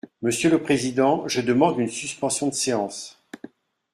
[0.23, 3.23] Monsieur le président, je demande une suspension de séance.